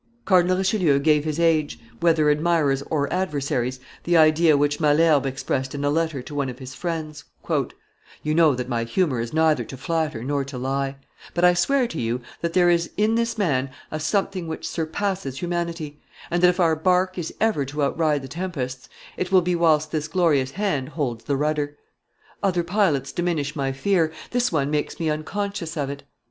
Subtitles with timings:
[0.25, 5.85] Cardinal Richelieu gave his age, whether admirers or adversaries, the idea which Malherbe expressed in
[5.85, 7.23] a letter to one of his friends:
[8.23, 10.95] "You know that my humor is neither to flatter nor to lie;
[11.35, 15.37] but I swear to you that there is in this man a something which surpasses
[15.37, 19.53] humanity, and that if our bark is ever to outride the tempests, it will be
[19.53, 21.77] whilst this glorious hand holds the rudder.
[22.41, 26.01] Other pilots diminish my fear, this one makes me unconscious of it.